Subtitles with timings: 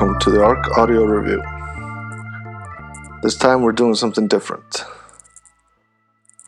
[0.00, 1.42] Welcome to the ARC Audio Review.
[3.22, 4.86] This time we're doing something different.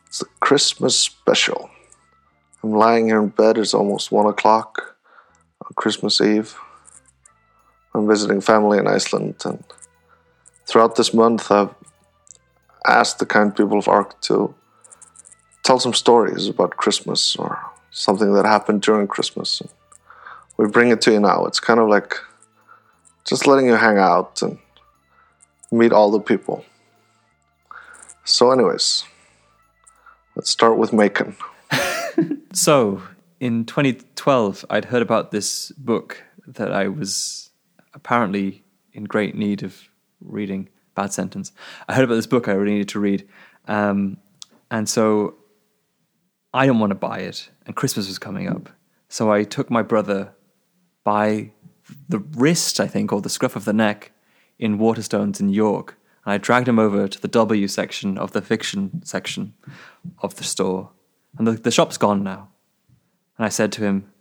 [0.07, 1.69] It's a Christmas special.
[2.63, 4.95] I'm lying here in bed, it's almost one o'clock
[5.63, 6.55] on Christmas Eve.
[7.93, 9.63] I'm visiting family in Iceland, and
[10.65, 11.75] throughout this month, I've
[12.87, 14.55] asked the kind people of ARC to
[15.61, 17.59] tell some stories about Christmas or
[17.91, 19.61] something that happened during Christmas.
[20.57, 21.45] We bring it to you now.
[21.45, 22.15] It's kind of like
[23.25, 24.57] just letting you hang out and
[25.71, 26.65] meet all the people.
[28.25, 29.03] So, anyways,
[30.35, 31.35] let's start with Macon.
[32.55, 33.01] So,
[33.39, 37.49] in 2012, I'd heard about this book that I was
[37.95, 39.89] apparently in great need of
[40.21, 40.69] reading.
[40.93, 41.51] Bad sentence.
[41.89, 43.27] I heard about this book I really needed to read.
[43.67, 44.17] Um,
[44.69, 45.35] and so
[46.53, 48.69] I didn't want to buy it, and Christmas was coming up.
[49.09, 50.31] So I took my brother
[51.03, 51.53] by
[52.07, 54.11] the wrist, I think, or the scruff of the neck
[54.59, 55.97] in Waterstones in York.
[56.25, 59.53] And I dragged him over to the W section of the fiction section
[60.19, 60.91] of the store.
[61.37, 62.49] And the, the shop's gone now.
[63.37, 64.11] And I said to him,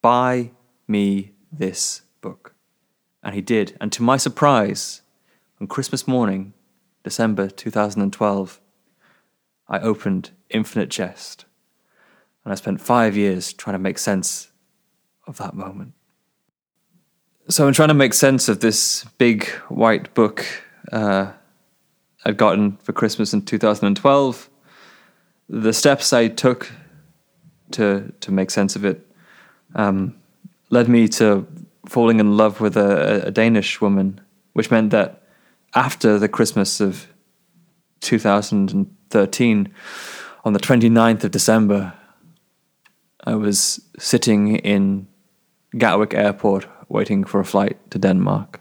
[0.00, 0.52] Buy
[0.86, 2.54] me this book.
[3.22, 3.76] And he did.
[3.80, 5.02] And to my surprise,
[5.60, 6.52] on Christmas morning,
[7.02, 8.60] December 2012,
[9.68, 11.44] I opened Infinite Jest.
[12.44, 14.50] And I spent five years trying to make sense
[15.26, 15.94] of that moment.
[17.46, 20.46] So I'm trying to make sense of this big white book
[20.90, 21.30] uh,
[22.24, 24.48] I'd gotten for Christmas in 2012.
[25.50, 26.72] The steps I took
[27.72, 29.06] to to make sense of it
[29.74, 30.16] um,
[30.70, 31.46] led me to
[31.86, 34.22] falling in love with a, a Danish woman,
[34.54, 35.22] which meant that
[35.74, 37.08] after the Christmas of
[38.00, 39.74] 2013,
[40.46, 41.92] on the 29th of December,
[43.24, 45.08] I was sitting in
[45.76, 48.60] Gatwick Airport waiting for a flight to Denmark.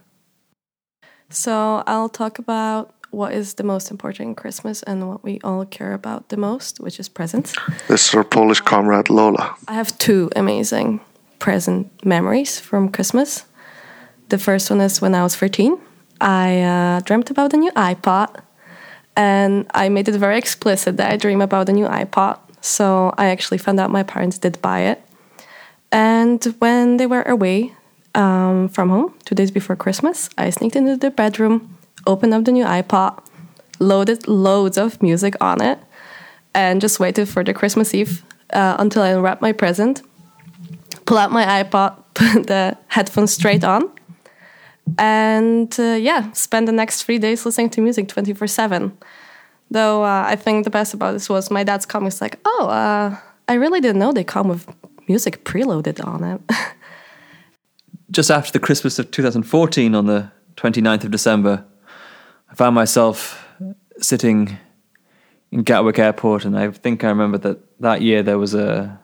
[1.30, 5.66] So I'll talk about what is the most important in Christmas and what we all
[5.66, 7.54] care about the most, which is presents.
[7.88, 9.56] This is our Polish comrade Lola.
[9.68, 11.00] I have two amazing
[11.40, 13.46] present memories from Christmas.
[14.30, 15.78] The first one is when I was 13.
[16.22, 18.30] I uh, dreamt about a new iPod,
[19.16, 22.38] and I made it very explicit that I dream about a new iPod.
[22.62, 25.02] So I actually found out my parents did buy it.
[25.92, 27.74] And when they were away
[28.16, 32.52] um, from home, two days before Christmas, I sneaked into their bedroom, opened up the
[32.52, 33.24] new iPod,
[33.80, 35.80] loaded loads of music on it,
[36.54, 40.02] and just waited for the Christmas Eve uh, until I unwrapped my present,
[41.06, 43.90] pull out my iPod, put the headphones straight on,
[44.98, 48.98] and uh, yeah, spend the next three days listening to music 24 7.
[49.72, 53.18] Though uh, I think the best about this was my dad's comments like, oh, uh,
[53.48, 54.68] I really didn't know they come with
[55.08, 56.42] music preloaded on it.
[58.14, 61.66] Just after the Christmas of 2014, on the 29th of December,
[62.48, 63.44] I found myself
[63.98, 64.60] sitting
[65.52, 69.00] in Gatwick Airport, and I think I remember that that year there was a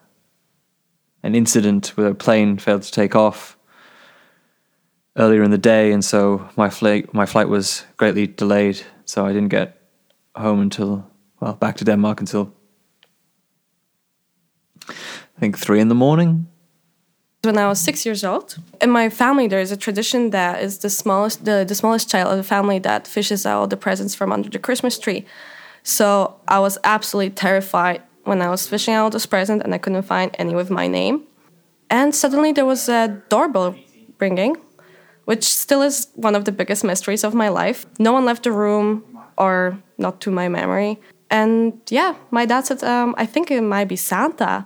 [1.23, 3.57] an incident where a plane failed to take off
[5.17, 8.79] earlier in the day, and so my flight my flight was greatly delayed.
[9.05, 9.81] So I didn't get
[10.35, 11.09] home until
[11.39, 12.53] well back to Denmark until
[14.87, 16.45] I think three in the morning.
[17.43, 18.57] When I was six years old.
[18.81, 22.31] In my family, there is a tradition that is the smallest, the, the smallest child
[22.31, 25.25] of the family that fishes out the presents from under the Christmas tree.
[25.83, 30.03] So I was absolutely terrified when I was fishing out this present and I couldn't
[30.03, 31.23] find any with my name.
[31.89, 33.75] And suddenly there was a doorbell
[34.19, 34.57] ringing,
[35.25, 37.85] which still is one of the biggest mysteries of my life.
[37.97, 39.03] No one left the room,
[39.37, 40.99] or not to my memory.
[41.31, 44.65] And yeah, my dad said, um, I think it might be Santa.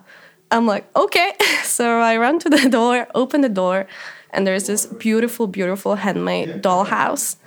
[0.54, 1.34] I'm like, okay.
[1.64, 3.88] So I run to the door, open the door,
[4.30, 7.38] and there's this beautiful, beautiful handmade dollhouse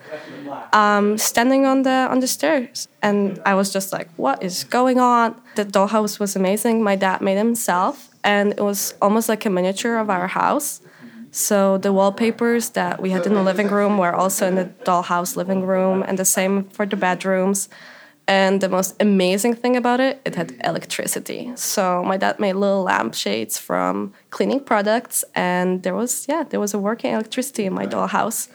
[0.72, 2.88] um, standing on the on the stairs.
[3.02, 5.40] And I was just like, what is going on?
[5.54, 6.82] The dollhouse was amazing.
[6.82, 10.80] My dad made himself, and it was almost like a miniature of our house.
[11.30, 15.36] So the wallpapers that we had in the living room were also in the dollhouse
[15.36, 17.68] living room, and the same for the bedrooms.
[18.28, 21.52] And the most amazing thing about it, it had electricity.
[21.54, 26.74] So my dad made little lampshades from cleaning products, and there was yeah, there was
[26.74, 28.48] a working electricity in my dollhouse.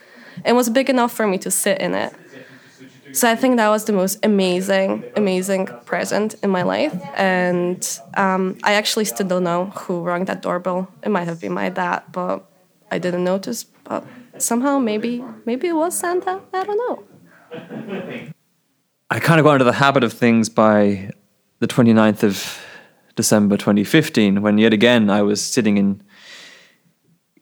[0.44, 2.12] It was big enough for me to sit in it.
[3.12, 6.94] So I think that was the most amazing, amazing present in my life.
[7.14, 7.86] And
[8.16, 10.88] um, I actually still don't know who rang that doorbell.
[11.02, 12.42] It might have been my dad, but
[12.90, 13.64] I didn't notice.
[13.84, 14.06] But
[14.38, 16.40] somehow, maybe, maybe it was Santa.
[16.54, 18.32] I don't know.
[19.12, 21.10] I kind of got into the habit of things by
[21.58, 22.64] the 29th of
[23.14, 26.02] December 2015, when yet again I was sitting in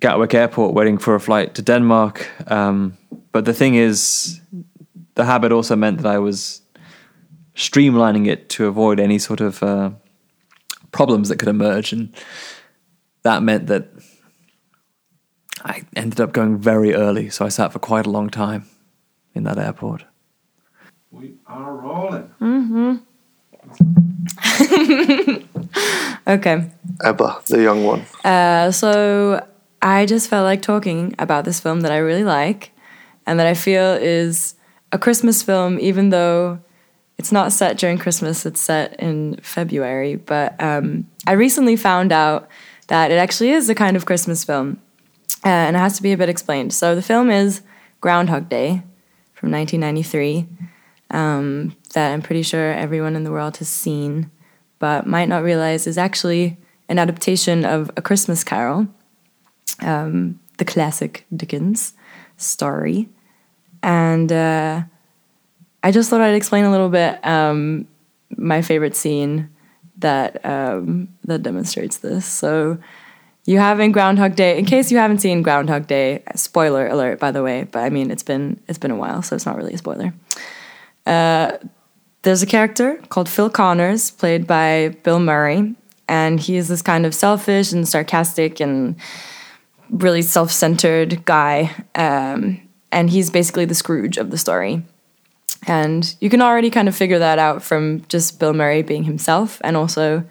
[0.01, 2.29] Gatwick Airport waiting for a flight to Denmark.
[2.51, 2.99] Um,
[3.31, 4.41] but the thing is,
[5.15, 6.61] the habit also meant that I was
[7.55, 9.91] streamlining it to avoid any sort of uh,
[10.91, 11.93] problems that could emerge.
[11.93, 12.13] And
[13.23, 13.91] that meant that
[15.65, 17.31] I ended up going very early.
[17.31, 18.69] So I sat for quite a long time
[19.37, 20.03] in that airport.
[21.11, 22.31] We are rolling.
[22.41, 23.01] Mhm.
[26.27, 26.71] Okay.
[27.03, 28.05] Ebba, the young one.
[28.25, 29.45] Uh, so
[29.83, 32.71] I just felt like talking about this film that I really like
[33.27, 34.55] and that I feel is
[34.93, 36.61] a Christmas film, even though
[37.19, 40.17] it's not set during Christmas, it's set in February.
[40.17, 42.49] But um, I recently found out
[42.89, 44.81] that it actually is a kind of Christmas film
[45.45, 46.73] uh, and it has to be a bit explained.
[46.73, 47.63] So the film is
[48.01, 48.83] Groundhog Day
[49.35, 50.47] from 1993
[51.11, 54.31] um, that I'm pretty sure everyone in the world has seen,
[54.79, 56.57] but might not realize is actually
[56.89, 58.89] an adaptation of A Christmas Carol,
[59.81, 61.93] um, the classic Dickens
[62.37, 63.09] story.
[63.83, 64.83] And uh,
[65.83, 67.87] I just thought I'd explain a little bit um,
[68.37, 69.51] my favorite scene
[69.99, 72.27] that um, that demonstrates this.
[72.27, 72.79] So
[73.47, 77.31] you have in Groundhog Day, in case you haven't seen Groundhog Day, spoiler alert by
[77.31, 79.75] the way, but I mean it's been it's been a while, so it's not really
[79.75, 80.13] a spoiler.
[81.11, 81.59] Uh,
[82.23, 85.75] there's a character called Phil Connors, played by Bill Murray,
[86.07, 88.95] and he's this kind of selfish and sarcastic and
[89.91, 92.61] really self-centered guy, um,
[92.93, 94.85] and he's basically the Scrooge of the story.
[95.67, 99.61] And you can already kind of figure that out from just Bill Murray being himself,
[99.65, 100.23] and also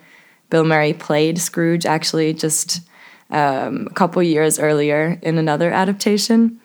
[0.50, 2.80] Bill Murray played Scrooge actually just
[3.32, 6.62] um, a couple years earlier in another adaptation.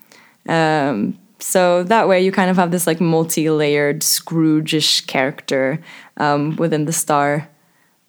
[0.48, 5.78] Um, so that way you kind of have this like multi-layered Scrooge-ish character
[6.16, 7.50] um, within the star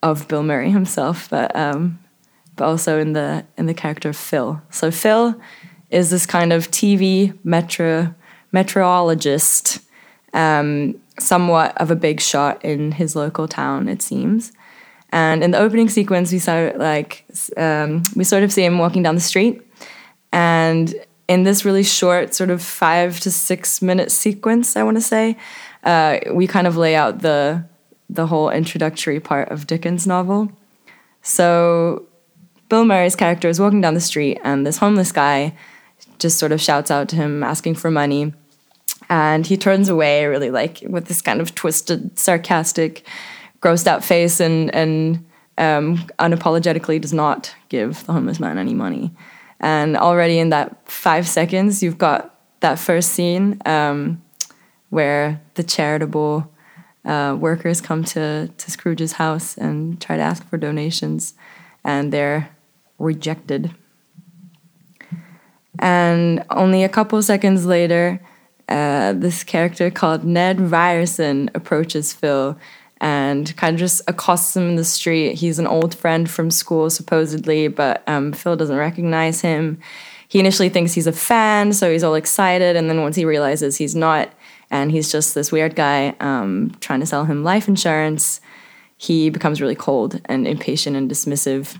[0.01, 1.99] of Bill Murray himself, but um,
[2.55, 4.61] but also in the in the character of Phil.
[4.69, 5.35] So Phil
[5.89, 8.15] is this kind of TV metro
[8.53, 9.79] meteorologist,
[10.33, 14.53] um, somewhat of a big shot in his local town, it seems.
[15.11, 17.25] And in the opening sequence, we saw like
[17.57, 19.61] um, we sort of see him walking down the street,
[20.31, 20.95] and
[21.27, 25.37] in this really short, sort of five to six minute sequence, I want to say,
[25.83, 27.65] uh, we kind of lay out the
[28.09, 30.51] the whole introductory part of Dickens' novel.
[31.23, 32.05] So
[32.69, 35.55] Bill Murray's character is walking down the street, and this homeless guy
[36.19, 38.33] just sort of shouts out to him, asking for money.
[39.09, 43.05] And he turns away, really like with this kind of twisted, sarcastic,
[43.61, 45.25] grossed out face, and and
[45.57, 49.11] um, unapologetically does not give the homeless man any money.
[49.59, 54.21] And already in that five seconds, you've got that first scene um,
[54.89, 56.51] where the charitable
[57.05, 61.33] uh, workers come to, to Scrooge's house and try to ask for donations,
[61.83, 62.49] and they're
[62.97, 63.73] rejected.
[65.79, 68.19] And only a couple seconds later,
[68.67, 72.57] uh, this character called Ned Ryerson approaches Phil
[73.01, 75.35] and kind of just accosts him in the street.
[75.35, 79.79] He's an old friend from school, supposedly, but um, Phil doesn't recognize him.
[80.27, 83.77] He initially thinks he's a fan, so he's all excited, and then once he realizes
[83.77, 84.33] he's not,
[84.71, 88.41] and he's just this weird guy um, trying to sell him life insurance,
[88.97, 91.77] he becomes really cold and impatient and dismissive.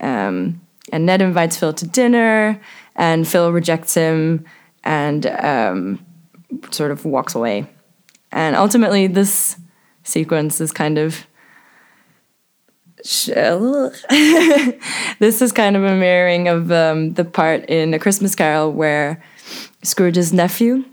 [0.00, 0.60] Um,
[0.92, 2.60] and Ned invites Phil to dinner,
[2.96, 4.44] and Phil rejects him
[4.84, 6.04] and um,
[6.70, 7.66] sort of walks away.
[8.32, 9.56] And ultimately, this
[10.02, 11.26] sequence is kind of
[15.18, 19.22] this is kind of a mirroring of um, the part in A Christmas Carol where
[19.82, 20.84] Scrooge's nephew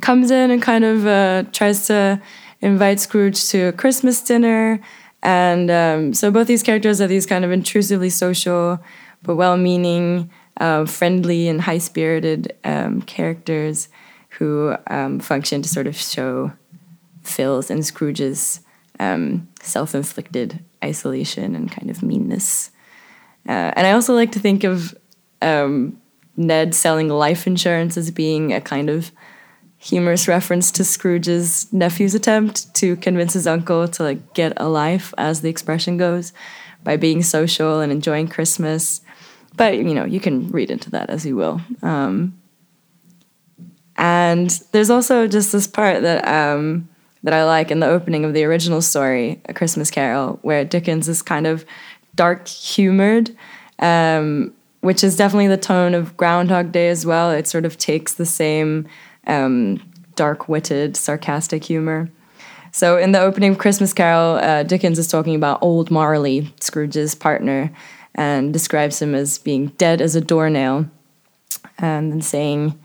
[0.00, 2.20] comes in and kind of uh, tries to
[2.60, 4.80] invite Scrooge to a Christmas dinner.
[5.22, 8.80] And um, so both these characters are these kind of intrusively social
[9.22, 10.30] but well meaning,
[10.60, 13.88] uh, friendly, and high spirited um, characters
[14.30, 16.52] who um, function to sort of show
[17.28, 18.60] Phil's and Scrooge's
[18.98, 22.70] um, self inflicted isolation and kind of meanness.
[23.48, 24.96] Uh, and I also like to think of
[25.40, 26.00] um,
[26.36, 29.10] Ned selling life insurance as being a kind of
[29.78, 35.14] humorous reference to Scrooge's nephew's attempt to convince his uncle to like get a life,
[35.16, 36.32] as the expression goes,
[36.82, 39.00] by being social and enjoying Christmas.
[39.56, 41.60] But you know, you can read into that as you will.
[41.82, 42.40] Um,
[43.96, 46.88] and there's also just this part that um,
[47.28, 51.10] that I like in the opening of the original story, A Christmas Carol, where Dickens
[51.10, 51.66] is kind of
[52.14, 53.36] dark humored,
[53.80, 57.30] um, which is definitely the tone of Groundhog Day as well.
[57.30, 58.88] It sort of takes the same
[59.26, 59.78] um,
[60.14, 62.08] dark witted, sarcastic humor.
[62.72, 67.14] So in the opening of Christmas Carol, uh, Dickens is talking about old Marley, Scrooge's
[67.14, 67.70] partner,
[68.14, 70.86] and describes him as being dead as a doornail,
[71.76, 72.82] and then saying,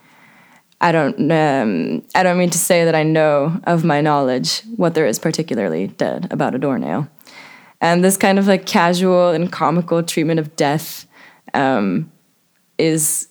[0.83, 4.93] "I don't, um, I don't mean to say that I know of my knowledge what
[4.93, 7.07] there is particularly dead about a doornail."
[7.81, 11.05] And this kind of like casual and comical treatment of death
[11.53, 12.11] um,
[12.77, 13.27] is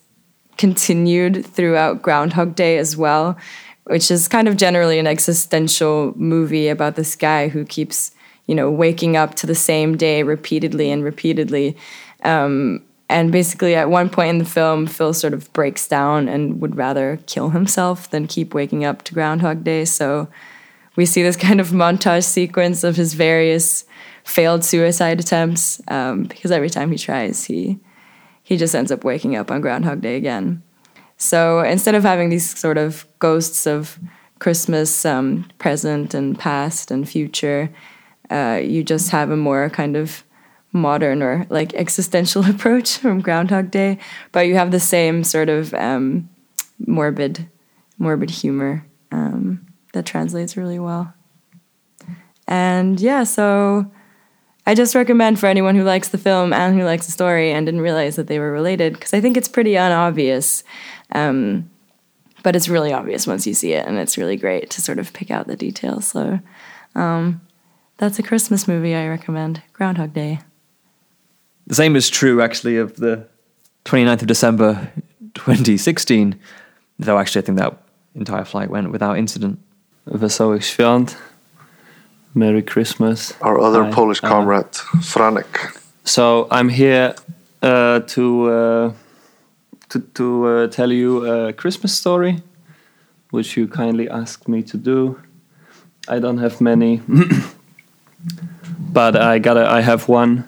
[0.59, 3.37] continued throughout Groundhog Day as well,
[3.85, 8.13] which is kind of generally an existential movie about this guy who keeps,
[8.47, 11.77] you know, waking up to the same day repeatedly and repeatedly.
[12.23, 16.63] Um, and basically, at one point in the film, Phil sort of breaks down and
[16.63, 19.85] would rather kill himself than keep waking up to Groundhog Day.
[19.85, 20.29] So
[20.97, 23.85] we see this kind of montage sequence of his various
[24.25, 27.79] failed suicide attempts um, because every time he tries, he
[28.43, 30.63] he just ends up waking up on Groundhog Day again.
[31.19, 33.99] So instead of having these sort of ghosts of
[34.39, 37.71] Christmas um, present and past and future,
[38.31, 40.25] uh, you just have a more kind of
[40.73, 43.99] modern or like existential approach from Groundhog Day,
[44.33, 46.29] but you have the same sort of um,
[46.87, 47.49] morbid,
[47.99, 51.13] morbid humor um, that translates really well.
[52.49, 53.91] And yeah, so
[54.67, 57.67] I just recommend for anyone who likes the film and who likes the story and
[57.67, 60.65] didn't realize that they were related because I think it's pretty unobvious.
[61.13, 61.71] Um,
[62.43, 65.13] but it's really obvious once you see it, and it's really great to sort of
[65.13, 66.09] pick out the details.
[66.09, 66.41] So
[66.95, 67.41] um,
[67.99, 70.41] that's a Christmas movie I recommend Groundhog Day.
[71.67, 73.27] The same is true, actually, of the
[73.85, 74.91] 29th of December
[75.35, 76.35] 2016,
[76.99, 77.77] though actually I think that
[78.15, 79.59] entire flight went without incident.
[80.07, 81.17] Wesołych świąt.
[82.35, 83.35] Merry Christmas.
[83.41, 83.91] Our other Hi.
[83.93, 85.79] Polish Uh, comrade, Franek.
[86.05, 87.15] So I'm here
[87.63, 88.93] uh, to uh,
[89.91, 92.43] to to uh, tell you a Christmas story,
[93.31, 95.17] which you kindly asked me to do.
[96.09, 97.01] I don't have many,
[98.93, 99.69] but I gotta.
[99.79, 100.45] I have one.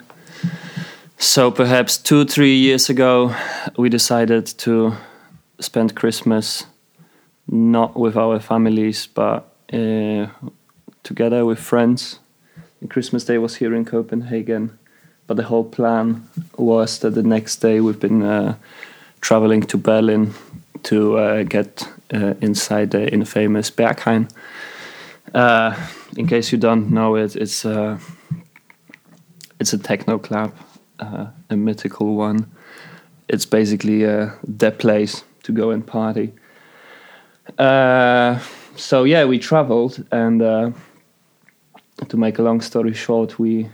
[1.24, 3.34] So perhaps two, three years ago,
[3.78, 4.92] we decided to
[5.58, 6.66] spend Christmas
[7.48, 10.26] not with our families, but uh,
[11.02, 12.18] together with friends.
[12.80, 14.78] And Christmas Day was here in Copenhagen,
[15.26, 16.28] but the whole plan
[16.58, 18.56] was that the next day we've been uh,
[19.22, 20.34] traveling to Berlin
[20.82, 24.28] to uh, get uh, inside the infamous Berghain.
[25.32, 25.74] Uh,
[26.18, 27.98] in case you don't know it, it's uh,
[29.58, 30.52] it's a techno club,
[31.04, 32.46] uh, a mythical one.
[33.28, 36.32] It's basically uh, the place to go and party.
[37.58, 38.38] Uh,
[38.76, 40.70] so yeah, we traveled, and uh,
[42.08, 43.68] to make a long story short, we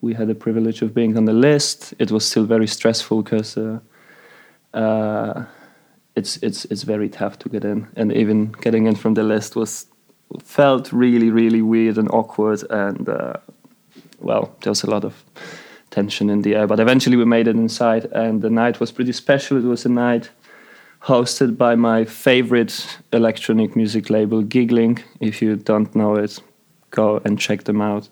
[0.00, 1.94] we had the privilege of being on the list.
[1.98, 3.80] It was still very stressful because uh,
[4.74, 5.44] uh,
[6.14, 9.56] it's it's it's very tough to get in, and even getting in from the list
[9.56, 9.86] was
[10.44, 13.08] felt really really weird and awkward, and
[14.20, 15.24] well, there was a lot of
[15.90, 16.66] tension in the air.
[16.66, 19.58] But eventually, we made it inside, and the night was pretty special.
[19.58, 20.30] It was a night
[21.02, 25.02] hosted by my favorite electronic music label, Giggling.
[25.20, 26.40] If you don't know it,
[26.90, 28.08] go and check them out.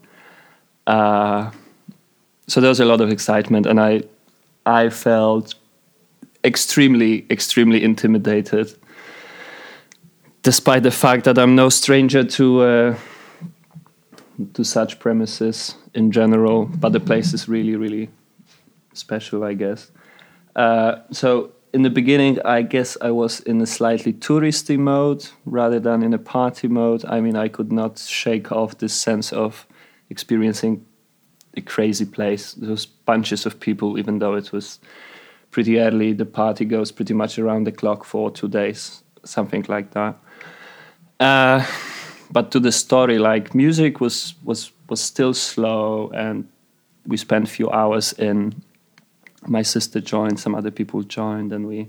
[0.87, 1.51] Uh,
[2.47, 4.03] so there was a lot of excitement, and I,
[4.65, 5.55] I felt
[6.45, 8.75] extremely, extremely intimidated,
[10.43, 12.99] despite the fact that I'm no stranger to uh,
[14.55, 16.67] to such premises in general.
[16.67, 18.09] But the place is really, really
[18.95, 19.91] special, I guess.
[20.57, 25.81] Uh, so in the beginning, I guess I was in a slightly touristy mode rather
[25.81, 27.05] than in a party mode.
[27.05, 29.67] I mean, I could not shake off this sense of
[30.09, 30.87] experiencing
[31.57, 32.55] a crazy place.
[32.55, 34.81] There was bunches of people, even though it was
[35.51, 36.13] pretty early.
[36.13, 40.17] The party goes pretty much around the clock for two days, something like that.
[41.21, 41.67] Uh,
[42.31, 46.49] but to the story, like music was was was still slow, and
[47.07, 48.55] we spent a few hours in
[49.47, 51.89] my sister joined, some other people joined, and we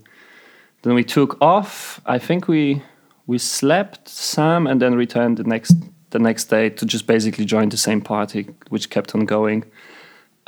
[0.81, 2.01] then we took off.
[2.05, 2.81] I think we
[3.27, 5.75] we slept some and then returned the next
[6.11, 9.63] the next day to just basically join the same party, which kept on going.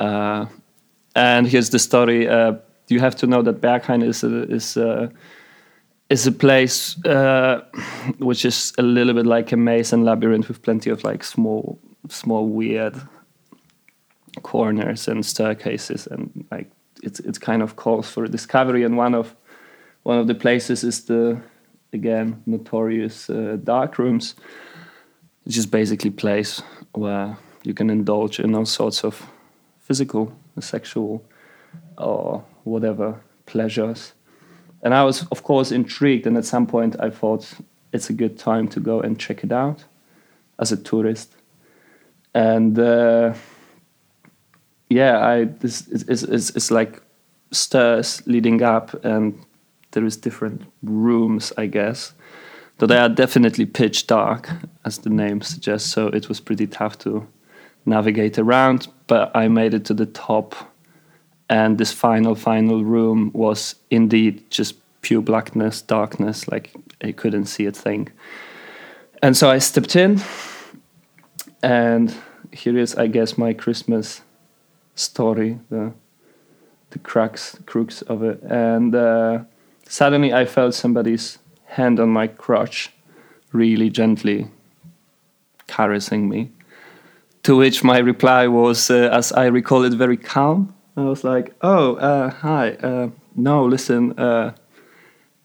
[0.00, 0.46] Uh,
[1.14, 2.28] and here's the story.
[2.28, 2.54] Uh,
[2.88, 5.10] you have to know that Berghain is a, is a,
[6.12, 7.64] is a place uh,
[8.18, 11.78] which is a little bit like a maze and labyrinth with plenty of like small
[12.08, 12.94] small weird
[14.42, 16.70] corners and staircases and like
[17.02, 18.84] it's it's kind of calls for a discovery.
[18.84, 19.34] And one of
[20.02, 21.40] one of the places is the
[21.92, 24.34] again notorious uh, dark rooms
[25.44, 29.26] which is basically place where you can indulge in all sorts of
[29.80, 31.24] physical sexual
[31.98, 34.12] or whatever pleasures
[34.82, 37.52] and i was of course intrigued and at some point i thought
[37.92, 39.84] it's a good time to go and check it out
[40.58, 41.34] as a tourist
[42.34, 43.34] and uh,
[44.92, 47.02] yeah, I this is is is like
[47.50, 49.38] stairs leading up, and
[49.92, 52.12] there is different rooms, I guess.
[52.78, 54.50] Though they are definitely pitch dark,
[54.84, 55.90] as the name suggests.
[55.90, 57.26] So it was pretty tough to
[57.84, 60.54] navigate around, but I made it to the top,
[61.52, 66.70] and this final final room was indeed just pure blackness, darkness, like
[67.04, 68.08] I couldn't see a thing.
[69.22, 70.22] And so I stepped in,
[71.62, 72.14] and
[72.52, 74.22] here is, I guess, my Christmas
[74.94, 75.92] story, the
[76.90, 78.42] the crux crux of it.
[78.42, 79.44] And uh,
[79.86, 82.90] suddenly, I felt somebody's hand on my crotch,
[83.52, 84.46] really gently
[85.66, 86.50] caressing me.
[87.42, 90.74] To which my reply was, uh, as I recall it, very calm.
[90.96, 92.72] I was like, "Oh, uh, hi.
[92.72, 94.18] Uh, no, listen.
[94.18, 94.52] Uh,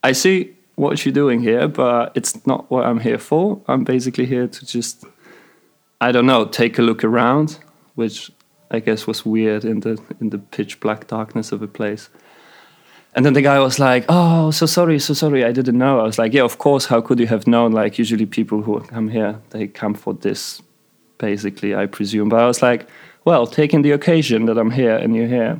[0.04, 3.62] I see what you're doing here, but it's not what I'm here for.
[3.68, 5.06] I'm basically here to just,
[6.00, 7.60] I don't know, take a look around,
[7.96, 8.32] which
[8.70, 12.10] I guess was weird in the in the pitch black darkness of a place.
[13.16, 16.04] And then the guy was like, "Oh, so sorry, so sorry, I didn't know." I
[16.04, 16.86] was like, "Yeah, of course.
[16.86, 17.72] How could you have known?
[17.72, 20.62] Like, usually people who come here, they come for this,
[21.18, 22.88] basically, I presume." But I was like,
[23.28, 25.60] "Well, taking the occasion that I'm here and you're here,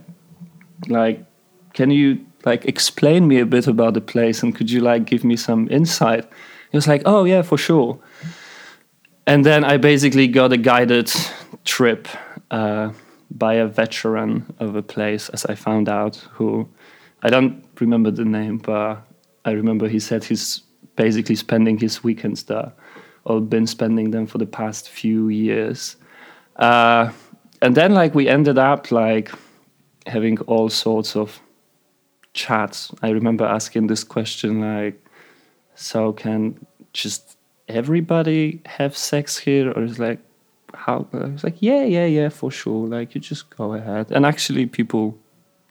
[0.88, 1.26] like,
[1.74, 5.26] can you like explain me a bit about the place and could you like give
[5.26, 6.24] me some insight?"
[6.72, 8.00] He was like, "Oh yeah, for sure."
[9.26, 11.12] And then I basically got a guided
[11.66, 12.08] trip
[12.52, 12.94] uh,
[13.30, 16.70] by a veteran of a place, as I found out, who
[17.22, 19.06] I don't remember the name, but
[19.44, 20.62] I remember he said he's
[20.96, 22.72] basically spending his weekends there,
[23.26, 25.98] or been spending them for the past few years.
[26.56, 27.12] Uh,
[27.62, 29.32] and then, like, we ended up like
[30.06, 31.42] having all sorts of
[32.34, 32.92] chats.
[33.02, 35.04] I remember asking this question, like,
[35.76, 40.20] so can just everybody have sex here, or is like
[40.74, 42.88] how I was like, yeah, yeah, yeah, for sure.
[42.88, 44.12] Like you just go ahead.
[44.12, 45.18] And actually, people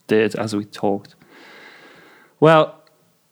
[0.06, 1.14] did as we talked.
[2.40, 2.74] Well,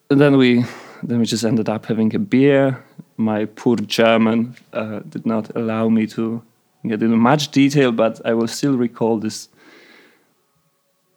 [0.08, 0.64] then we
[1.02, 2.82] then we just ended up having a beer.
[3.16, 6.42] My poor German uh, did not allow me to
[6.90, 9.48] get into much detail, but I will still recall this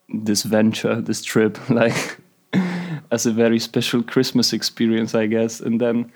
[0.09, 2.17] this venture, this trip, like
[3.11, 5.59] as a very special Christmas experience, I guess.
[5.59, 6.11] And then,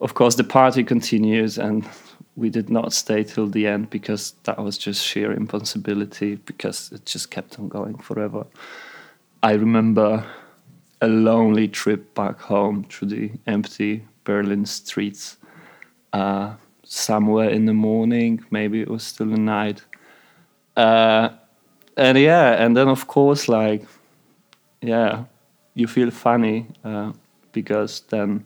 [0.00, 1.88] of course, the party continues, and
[2.36, 7.04] we did not stay till the end because that was just sheer impossibility because it
[7.04, 8.46] just kept on going forever.
[9.42, 10.24] I remember
[11.00, 15.36] a lonely trip back home through the empty Berlin streets.
[16.12, 16.54] Uh,
[16.88, 19.82] somewhere in the morning, maybe it was still the night.
[20.76, 21.28] Uh,
[21.96, 23.84] and yeah, and then of course, like,
[24.80, 25.24] yeah,
[25.74, 27.12] you feel funny uh,
[27.52, 28.44] because then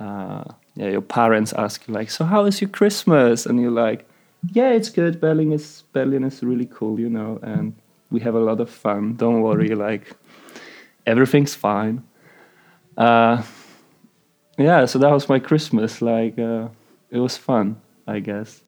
[0.00, 0.44] uh,
[0.74, 3.46] yeah, your parents ask you like, so how is your Christmas?
[3.46, 4.08] And you're like,
[4.52, 5.20] yeah, it's good.
[5.20, 7.74] Berlin is Berlin is really cool, you know, and
[8.10, 9.16] we have a lot of fun.
[9.16, 10.14] Don't worry, like
[11.06, 12.02] everything's fine.
[12.96, 13.42] Uh,
[14.58, 16.00] yeah, so that was my Christmas.
[16.00, 16.68] Like uh,
[17.16, 18.62] it was fun, I guess.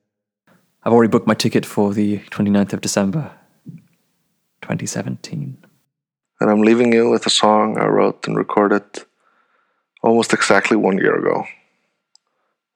[0.83, 3.33] I've already booked my ticket for the 29th of December,
[4.63, 5.59] 2017.
[6.41, 8.85] And I'm leaving you with a song I wrote and recorded
[10.03, 11.45] almost exactly one year ago.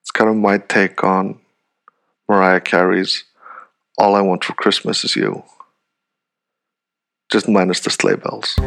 [0.03, 1.41] It's kind of my take on
[2.29, 3.25] Mariah Carey's
[3.97, 5.43] All I Want for Christmas Is You,
[7.31, 8.59] just minus the sleigh bells.